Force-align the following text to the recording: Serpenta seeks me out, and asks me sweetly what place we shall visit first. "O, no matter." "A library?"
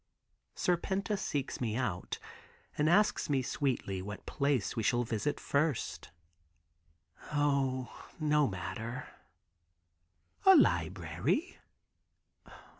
Serpenta 0.55 1.15
seeks 1.15 1.61
me 1.61 1.75
out, 1.75 2.17
and 2.75 2.89
asks 2.89 3.29
me 3.29 3.43
sweetly 3.43 4.01
what 4.01 4.25
place 4.25 4.75
we 4.75 4.81
shall 4.81 5.03
visit 5.03 5.39
first. 5.39 6.09
"O, 7.33 8.07
no 8.19 8.47
matter." 8.47 9.05
"A 10.43 10.55
library?" 10.55 11.59